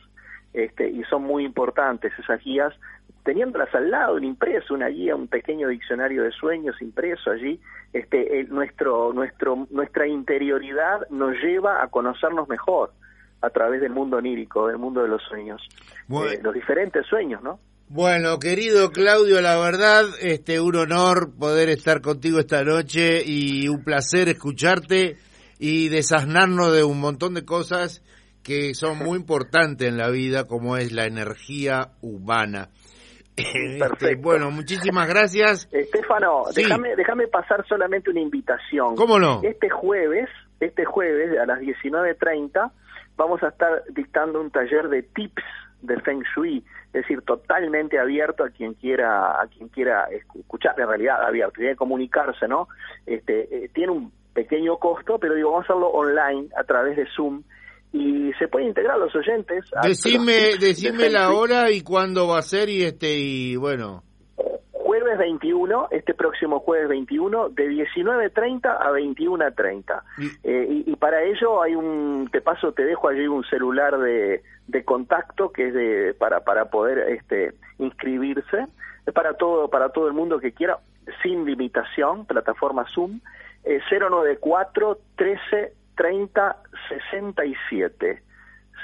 este, 0.52 0.90
y 0.90 1.02
son 1.04 1.23
muy 1.23 1.47
importantes 1.47 2.12
esas 2.19 2.42
guías, 2.45 2.75
teniéndolas 3.24 3.72
al 3.74 3.90
lado, 3.90 4.16
un 4.16 4.24
impreso, 4.24 4.74
una 4.74 4.88
guía, 4.88 5.14
un 5.14 5.28
pequeño 5.28 5.68
diccionario 5.68 6.24
de 6.24 6.32
sueños 6.32 6.80
impreso 6.80 7.30
allí, 7.30 7.60
este, 7.92 8.44
nuestro, 8.44 9.12
nuestro, 9.12 9.66
nuestra 9.70 10.06
interioridad 10.06 11.08
nos 11.10 11.34
lleva 11.42 11.82
a 11.82 11.88
conocernos 11.88 12.48
mejor 12.48 12.92
a 13.40 13.50
través 13.50 13.80
del 13.80 13.90
mundo 13.90 14.16
onírico, 14.16 14.68
del 14.68 14.78
mundo 14.78 15.02
de 15.02 15.08
los 15.08 15.22
sueños, 15.22 15.60
eh, 16.08 16.40
los 16.42 16.54
diferentes 16.54 17.06
sueños, 17.06 17.42
¿no? 17.42 17.58
Bueno, 17.88 18.38
querido 18.38 18.90
Claudio, 18.90 19.42
la 19.42 19.58
verdad, 19.58 20.04
este, 20.20 20.60
un 20.60 20.76
honor 20.76 21.30
poder 21.38 21.68
estar 21.68 22.00
contigo 22.00 22.38
esta 22.38 22.64
noche 22.64 23.22
y 23.24 23.68
un 23.68 23.84
placer 23.84 24.28
escucharte 24.28 25.18
y 25.58 25.90
desasnarnos 25.90 26.72
de 26.72 26.84
un 26.84 26.98
montón 27.00 27.34
de 27.34 27.44
cosas 27.44 28.02
que 28.42 28.74
son 28.74 28.98
muy 28.98 29.18
importantes 29.18 29.86
en 29.86 29.98
la 29.98 30.08
vida, 30.08 30.46
como 30.46 30.78
es 30.78 30.92
la 30.92 31.04
energía 31.04 31.92
humana. 32.00 32.70
Este, 33.54 33.78
Perfecto. 33.78 34.22
bueno, 34.22 34.50
muchísimas 34.50 35.08
gracias. 35.08 35.68
Estefano, 35.72 36.44
Sí. 36.50 36.62
déjame, 36.62 36.96
déjame 36.96 37.26
pasar 37.28 37.66
solamente 37.66 38.11
una 38.11 38.20
invitación. 38.20 38.96
¿Cómo 38.96 39.18
no? 39.18 39.40
Este 39.42 39.68
jueves, 39.70 40.28
este 40.61 40.84
jueves 40.84 41.38
a 41.38 41.46
las 41.46 41.61
19.30 41.61 42.70
vamos 43.16 43.42
a 43.42 43.49
estar 43.49 43.82
dictando 43.90 44.40
un 44.40 44.50
taller 44.50 44.88
de 44.88 45.02
tips 45.02 45.42
de 45.82 46.00
Feng 46.00 46.22
Shui, 46.34 46.64
es 46.87 46.92
decir, 46.92 47.22
totalmente 47.22 47.99
abierto 47.99 48.44
a 48.44 48.50
quien 48.50 48.75
quiera, 48.75 49.40
a 49.40 49.46
quien 49.49 49.68
quiera 49.68 50.04
escuchar, 50.11 50.78
en 50.78 50.87
realidad 50.88 51.22
abierto, 51.25 51.54
tiene 51.56 51.72
que 51.72 51.76
comunicarse, 51.76 52.46
¿no? 52.46 52.68
Este, 53.06 53.64
eh, 53.64 53.70
tiene 53.75 53.92
un 53.92 54.12
pequeño 54.32 54.76
costo, 54.78 55.18
pero 55.18 55.34
digo, 55.34 55.50
vamos 55.50 55.64
a 55.68 55.72
hacerlo 55.72 55.88
online 55.88 56.49
a 56.56 56.64
través 56.64 56.96
de 56.96 57.06
Zoom 57.16 57.42
y 57.92 58.32
se 58.38 58.49
puede 58.49 58.66
integrar 58.66 58.96
a 58.96 58.99
los 58.99 59.14
oyentes. 59.14 59.64
a 59.76 59.87
Decime, 59.87 60.32
de 60.32 60.58
decime 60.58 61.11
la 61.11 61.30
hora 61.32 61.70
y 61.70 61.82
cuándo 61.82 62.26
va 62.28 62.38
a 62.38 62.42
ser 62.42 62.68
y 62.68 62.82
este 62.84 63.12
y 63.18 63.56
bueno. 63.56 64.02
Jueves 64.72 65.16
21, 65.18 65.88
este 65.90 66.12
próximo 66.12 66.61
jueves 66.61 66.88
21, 66.88 67.49
de 67.50 67.68
19.30 67.68 68.66
a 68.66 68.90
21.30. 68.92 70.02
Y- 70.18 70.26
Eh, 70.44 70.66
y, 70.87 70.90
y 70.92 70.96
para 70.96 71.22
ello 71.22 71.62
hay 71.62 71.75
un, 71.75 72.28
te 72.30 72.40
paso, 72.42 72.72
te 72.72 72.84
dejo 72.84 73.08
allí 73.08 73.26
un 73.26 73.44
celular 73.44 73.99
de, 73.99 74.42
de 74.66 74.84
contacto 74.84 75.50
que 75.50 75.68
es 75.68 75.75
de, 75.75 76.14
para, 76.18 76.40
para 76.44 76.66
poder 76.66 76.99
este, 77.11 77.54
inscribirse. 77.78 78.66
Es 79.06 79.14
para 79.14 79.34
todo, 79.34 79.68
para 79.68 79.88
todo 79.90 80.08
el 80.08 80.12
mundo 80.14 80.38
que 80.38 80.52
quiera, 80.52 80.78
sin 81.22 81.44
limitación, 81.46 82.26
plataforma 82.26 82.84
Zoom, 82.94 83.20
eh, 83.64 83.80
094 83.90 84.99
13 85.16 85.72
30 85.96 86.56
67. 86.88 88.22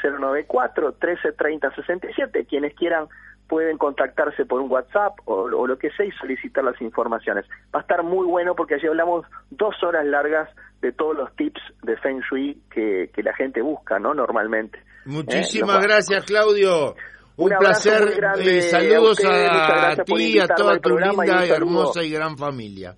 094 0.03 0.93
13 0.95 1.33
30 1.33 1.75
67. 1.75 2.47
Quienes 2.47 2.75
quieran 2.75 3.07
pueden 3.49 3.79
contactarse 3.79 4.45
por 4.45 4.61
un 4.61 4.71
WhatsApp 4.71 5.15
o, 5.25 5.35
o 5.45 5.67
lo 5.67 5.79
que 5.79 5.91
sea 5.93 6.05
y 6.07 6.13
solicitar 6.13 6.63
las 6.63 6.81
informaciones. 6.83 7.47
Va 7.75 7.81
a 7.81 7.83
estar 7.83 8.03
muy 8.03 8.27
bueno 8.27 8.55
porque 8.55 8.75
allí 8.75 8.87
hablamos 8.87 9.25
dos 9.51 9.75
horas 9.83 10.05
largas 10.07 10.49
de 10.83 10.93
todos 10.93 11.17
los 11.17 11.35
tips 11.35 11.61
de 11.83 11.97
Feng 11.97 12.21
Shui 12.31 12.61
que, 12.71 13.11
que 13.15 13.23
la 13.23 13.35
gente 13.35 13.63
busca, 13.63 13.99
¿no? 13.99 14.13
Normalmente. 14.15 14.79
Muchísimas 15.07 15.71
Eh, 15.77 15.79
los- 15.79 15.83
gracias, 15.87 16.25
Claudio. 16.27 16.95
Un, 17.39 17.51
placer. 17.59 18.03
eh, 18.41 18.63
saludos 18.63 19.25
a 19.25 19.91
a, 19.93 19.97
ti 20.05 20.39
a 20.41 20.47
toda 20.49 20.79
tu 20.81 20.99
linda 20.99 21.47
y 21.47 21.51
hermosa 21.51 22.03
y 22.03 22.11
gran 22.11 22.37
familia. 22.37 22.95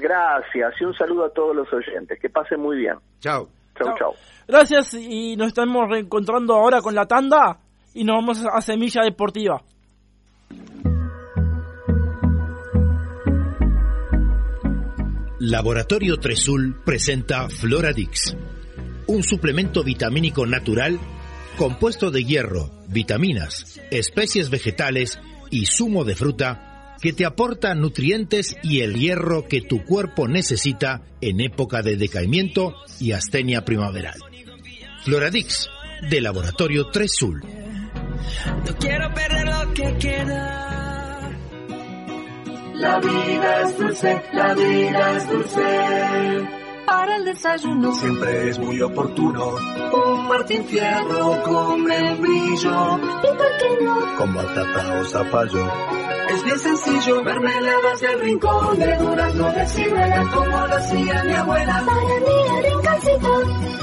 Gracias 0.00 0.74
y 0.80 0.84
un 0.84 0.94
saludo 0.94 1.26
a 1.26 1.30
todos 1.30 1.54
los 1.54 1.72
oyentes. 1.72 2.18
Que 2.20 2.28
pasen 2.28 2.60
muy 2.60 2.76
bien. 2.76 2.94
Chao. 3.20 3.48
Chau, 3.78 3.94
chau. 3.98 4.14
Gracias 4.48 4.94
y 4.94 5.36
nos 5.36 5.48
estamos 5.48 5.88
reencontrando 5.88 6.54
ahora 6.54 6.80
con 6.80 6.94
la 6.94 7.06
tanda 7.06 7.58
y 7.94 8.04
nos 8.04 8.16
vamos 8.16 8.44
a 8.50 8.60
Semilla 8.60 9.02
Deportiva. 9.02 9.62
Laboratorio 15.38 16.16
Tresul 16.16 16.76
presenta 16.84 17.48
Floradix, 17.48 18.36
un 19.06 19.22
suplemento 19.22 19.84
vitamínico 19.84 20.46
natural 20.46 20.98
compuesto 21.56 22.10
de 22.10 22.24
hierro, 22.24 22.70
vitaminas, 22.88 23.80
especies 23.90 24.50
vegetales 24.50 25.20
y 25.50 25.66
zumo 25.66 26.04
de 26.04 26.16
fruta 26.16 26.65
que 27.00 27.12
te 27.12 27.24
aporta 27.26 27.74
nutrientes 27.74 28.56
y 28.62 28.80
el 28.80 28.94
hierro 28.94 29.46
que 29.48 29.60
tu 29.60 29.84
cuerpo 29.84 30.28
necesita 30.28 31.02
en 31.20 31.40
época 31.40 31.82
de 31.82 31.96
decaimiento 31.96 32.74
y 33.00 33.12
astenia 33.12 33.64
primaveral. 33.64 34.18
Floradix, 35.04 35.68
de 36.10 36.20
Laboratorio 36.20 36.88
Tresul. 36.88 37.42
No 37.42 38.76
quiero 38.78 39.12
perder 39.14 39.46
lo 39.46 39.74
que 39.74 39.96
queda. 39.98 41.30
La 42.74 42.98
vida 43.00 43.62
es 43.62 43.78
dulce, 43.78 44.22
la 44.32 44.54
vida 44.54 45.16
es 45.16 45.30
dulce. 45.30 46.48
Para 46.86 47.16
el 47.16 47.24
desayuno 47.24 47.92
Siempre 47.94 48.50
es 48.50 48.58
muy 48.58 48.80
oportuno. 48.80 49.54
un 49.92 50.28
Martín 50.28 50.64
Fierro 50.66 51.42
con 51.42 51.82
membrillo. 51.84 52.98
¿Y 52.98 53.26
por 53.36 53.48
qué 53.58 53.84
no? 53.84 54.16
Con 54.16 54.34
batata 54.34 55.00
o 55.00 55.04
zapallo. 55.04 55.66
Es 56.28 56.44
bien 56.44 56.58
sencillo, 56.58 57.22
mermeladas 57.22 58.00
del 58.00 58.20
rincón 58.20 58.78
de 58.78 58.96
durazno 58.96 59.52
de 59.52 59.66
ciruela 59.66 60.30
como 60.34 60.66
lo 60.66 60.76
hacía 60.76 61.24
mi 61.24 61.32
abuela. 61.32 61.82
Para 61.86 62.00
mí 62.00 62.36
el 62.56 62.64
rinconcito. 62.64 63.76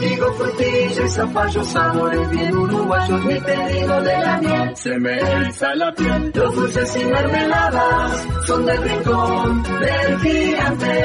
Digo 0.00 0.32
frutilla 0.32 1.04
y 1.04 1.08
zapallo, 1.10 1.64
sabores 1.64 2.30
bien 2.30 2.56
uruguayos, 2.56 3.24
mi 3.24 3.40
pedido 3.40 4.02
de 4.02 4.18
la 4.18 4.38
miel. 4.38 4.76
Se 4.76 4.98
me 4.98 5.18
eriza 5.18 5.74
la 5.76 5.92
piel. 5.94 6.32
Los 6.34 6.54
dulces 6.54 6.96
y 6.96 7.04
mermeladas 7.04 8.26
son 8.46 8.66
del 8.66 8.82
rincón 8.82 9.62
del 9.62 10.18
gigante. 10.20 11.02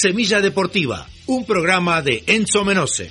Semilla 0.00 0.40
Deportiva, 0.40 1.08
un 1.26 1.44
programa 1.44 2.02
de 2.02 2.22
Enzo 2.28 2.64
Menose. 2.64 3.10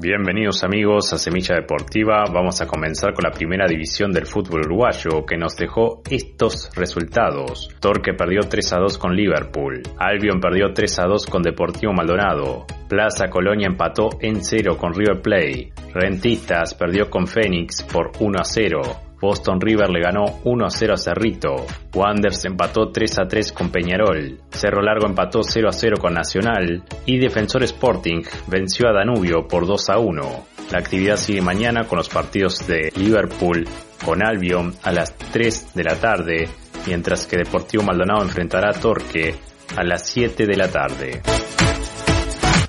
Bienvenidos 0.00 0.64
amigos 0.64 1.12
a 1.12 1.18
Semilla 1.18 1.54
Deportiva. 1.54 2.24
Vamos 2.34 2.60
a 2.60 2.66
comenzar 2.66 3.14
con 3.14 3.22
la 3.22 3.30
primera 3.30 3.68
división 3.68 4.10
del 4.10 4.26
fútbol 4.26 4.62
uruguayo 4.62 5.24
que 5.24 5.36
nos 5.36 5.54
dejó 5.56 6.02
estos 6.10 6.68
resultados. 6.74 7.68
Torque 7.78 8.12
perdió 8.12 8.40
3 8.40 8.72
a 8.72 8.78
2 8.78 8.98
con 8.98 9.14
Liverpool. 9.14 9.80
Albion 9.98 10.40
perdió 10.40 10.72
3 10.74 10.98
a 10.98 11.04
2 11.04 11.26
con 11.26 11.42
Deportivo 11.42 11.92
Maldonado. 11.92 12.66
Plaza 12.88 13.30
Colonia 13.30 13.68
empató 13.68 14.08
en 14.20 14.42
0 14.42 14.76
con 14.76 14.94
River 14.94 15.22
Play. 15.22 15.72
Rentistas 15.94 16.74
perdió 16.74 17.08
con 17.08 17.28
Fénix 17.28 17.84
por 17.84 18.10
1 18.18 18.36
a 18.36 18.44
0. 18.44 19.07
Boston 19.20 19.60
River 19.60 19.90
le 19.90 20.00
ganó 20.00 20.40
1 20.44 20.66
a 20.66 20.70
0 20.70 20.94
a 20.94 20.96
Cerrito. 20.96 21.66
Wanders 21.94 22.44
empató 22.44 22.90
3 22.90 23.18
a 23.20 23.28
3 23.28 23.52
con 23.52 23.70
Peñarol. 23.70 24.40
Cerro 24.50 24.82
Largo 24.82 25.06
empató 25.06 25.42
0 25.42 25.68
a 25.68 25.72
0 25.72 25.96
con 26.00 26.14
Nacional. 26.14 26.84
Y 27.06 27.18
Defensor 27.18 27.62
Sporting 27.64 28.22
venció 28.46 28.88
a 28.88 28.92
Danubio 28.92 29.46
por 29.48 29.66
2 29.66 29.90
a 29.90 29.98
1. 29.98 30.46
La 30.70 30.78
actividad 30.78 31.16
sigue 31.16 31.40
mañana 31.40 31.84
con 31.84 31.96
los 31.98 32.08
partidos 32.08 32.66
de 32.66 32.92
Liverpool 32.96 33.66
con 34.04 34.22
Albion 34.22 34.74
a 34.82 34.92
las 34.92 35.14
3 35.14 35.74
de 35.74 35.84
la 35.84 35.96
tarde, 35.96 36.48
mientras 36.86 37.26
que 37.26 37.36
Deportivo 37.36 37.82
Maldonado 37.82 38.22
enfrentará 38.22 38.70
a 38.70 38.80
Torque 38.80 39.34
a 39.76 39.82
las 39.82 40.06
7 40.06 40.46
de 40.46 40.56
la 40.56 40.68
tarde. 40.68 41.22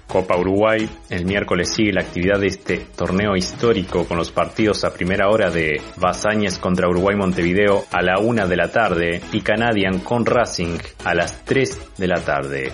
Copa 0.10 0.38
Uruguay. 0.38 0.90
El 1.10 1.26
miércoles 1.26 1.70
sigue 1.70 1.94
la 1.94 2.02
actividad 2.02 2.40
de 2.40 2.48
este 2.48 2.78
torneo 2.96 3.36
histórico 3.36 4.06
con 4.06 4.18
los 4.18 4.32
partidos 4.32 4.84
a 4.84 4.92
primera 4.92 5.30
hora 5.30 5.52
de 5.52 5.80
Basáñez 5.98 6.58
contra 6.58 6.90
Uruguay 6.90 7.16
Montevideo 7.16 7.86
a 7.92 8.02
la 8.02 8.20
una 8.20 8.48
de 8.48 8.58
la 8.58 8.72
tarde 8.72 9.22
y 9.32 9.42
Canadian 9.42 10.00
con 10.00 10.26
Racing 10.26 10.78
a 11.06 11.14
las 11.14 11.46
3 11.46 11.98
de 11.98 12.08
la 12.08 12.20
tarde. 12.22 12.74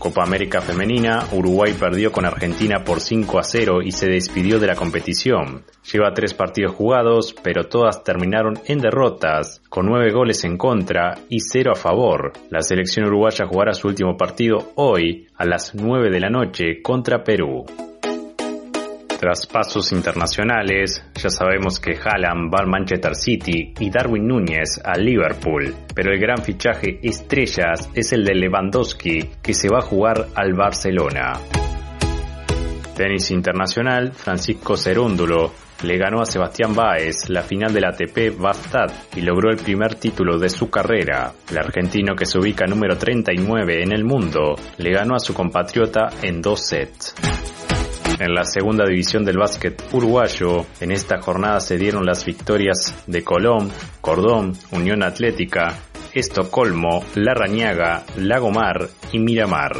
Copa 0.00 0.22
América 0.22 0.62
Femenina, 0.62 1.26
Uruguay 1.32 1.74
perdió 1.78 2.10
con 2.10 2.24
Argentina 2.24 2.82
por 2.82 3.00
5 3.00 3.38
a 3.38 3.42
0 3.42 3.82
y 3.82 3.92
se 3.92 4.08
despidió 4.08 4.58
de 4.58 4.66
la 4.66 4.74
competición. 4.74 5.62
Lleva 5.92 6.14
tres 6.14 6.32
partidos 6.32 6.74
jugados, 6.74 7.34
pero 7.42 7.64
todas 7.64 8.02
terminaron 8.02 8.58
en 8.64 8.78
derrotas, 8.78 9.60
con 9.68 9.84
9 9.84 10.10
goles 10.10 10.42
en 10.44 10.56
contra 10.56 11.18
y 11.28 11.40
0 11.40 11.72
a 11.72 11.76
favor. 11.76 12.32
La 12.48 12.62
selección 12.62 13.08
uruguaya 13.08 13.44
jugará 13.46 13.74
su 13.74 13.88
último 13.88 14.16
partido 14.16 14.72
hoy 14.76 15.26
a 15.36 15.44
las 15.44 15.74
9 15.74 16.10
de 16.10 16.20
la 16.20 16.30
noche 16.30 16.80
contra 16.80 17.22
Perú. 17.22 17.66
Tras 19.20 19.46
pasos 19.46 19.92
internacionales, 19.92 21.04
ya 21.14 21.28
sabemos 21.28 21.78
que 21.78 21.92
Haaland 21.92 22.50
va 22.50 22.60
al 22.60 22.68
Manchester 22.68 23.14
City 23.14 23.74
y 23.78 23.90
Darwin 23.90 24.26
Núñez 24.26 24.80
al 24.82 25.04
Liverpool, 25.04 25.74
pero 25.94 26.10
el 26.10 26.18
gran 26.18 26.38
fichaje 26.42 27.00
estrellas 27.02 27.90
es 27.94 28.14
el 28.14 28.24
de 28.24 28.34
Lewandowski 28.34 29.28
que 29.42 29.52
se 29.52 29.68
va 29.68 29.80
a 29.80 29.82
jugar 29.82 30.28
al 30.34 30.54
Barcelona. 30.54 31.34
Tenis 32.96 33.30
internacional, 33.30 34.14
Francisco 34.14 34.74
Cerúndulo 34.78 35.52
le 35.82 35.98
ganó 35.98 36.22
a 36.22 36.24
Sebastián 36.24 36.74
Báez 36.74 37.28
la 37.28 37.42
final 37.42 37.74
del 37.74 37.84
ATP 37.84 38.38
Bastad 38.38 38.90
y 39.14 39.20
logró 39.20 39.50
el 39.50 39.58
primer 39.58 39.96
título 39.96 40.38
de 40.38 40.48
su 40.48 40.70
carrera. 40.70 41.34
El 41.50 41.58
argentino 41.58 42.14
que 42.16 42.24
se 42.24 42.38
ubica 42.38 42.64
número 42.64 42.96
39 42.96 43.82
en 43.82 43.92
el 43.92 44.02
mundo 44.02 44.54
le 44.78 44.92
ganó 44.92 45.14
a 45.14 45.20
su 45.20 45.34
compatriota 45.34 46.08
en 46.22 46.40
dos 46.40 46.66
sets. 46.66 47.14
En 48.20 48.34
la 48.34 48.44
segunda 48.44 48.84
división 48.84 49.24
del 49.24 49.38
básquet 49.38 49.82
uruguayo, 49.92 50.66
en 50.78 50.92
esta 50.92 51.22
jornada 51.22 51.58
se 51.58 51.78
dieron 51.78 52.04
las 52.04 52.26
victorias 52.26 52.94
de 53.06 53.24
Colón, 53.24 53.72
Cordón, 54.02 54.52
Unión 54.72 55.02
Atlética, 55.02 55.78
Estocolmo, 56.12 57.02
La 57.14 57.32
Rañaga, 57.32 58.04
Lagomar 58.18 58.90
y 59.10 59.20
Miramar. 59.20 59.72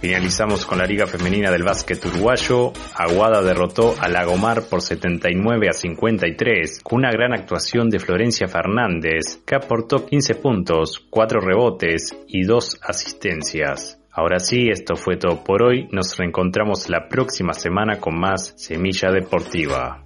Finalizamos 0.00 0.64
con 0.64 0.78
la 0.78 0.86
Liga 0.86 1.08
Femenina 1.08 1.50
del 1.50 1.64
Básquet 1.64 2.04
Uruguayo. 2.06 2.72
Aguada 2.94 3.42
derrotó 3.42 3.96
a 4.00 4.08
Lagomar 4.08 4.62
por 4.70 4.80
79 4.80 5.70
a 5.70 5.72
53 5.72 6.82
con 6.84 7.00
una 7.00 7.10
gran 7.10 7.32
actuación 7.32 7.90
de 7.90 7.98
Florencia 7.98 8.46
Fernández 8.46 9.40
que 9.44 9.56
aportó 9.56 10.06
15 10.06 10.36
puntos, 10.36 11.04
4 11.10 11.40
rebotes 11.40 12.16
y 12.28 12.44
2 12.44 12.78
asistencias. 12.80 13.98
Ahora 14.14 14.38
sí, 14.40 14.68
esto 14.68 14.94
fue 14.94 15.16
todo 15.16 15.42
por 15.42 15.62
hoy. 15.62 15.88
Nos 15.90 16.18
reencontramos 16.18 16.90
la 16.90 17.08
próxima 17.08 17.54
semana 17.54 17.98
con 17.98 18.20
más 18.20 18.52
Semilla 18.58 19.10
Deportiva. 19.10 20.04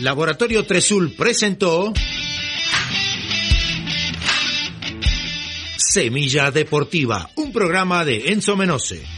Laboratorio 0.00 0.64
Tresul 0.64 1.14
presentó 1.16 1.92
Semilla 5.78 6.50
Deportiva, 6.50 7.30
un 7.36 7.50
programa 7.50 8.04
de 8.04 8.30
Enzo 8.30 8.56
Menose. 8.56 9.17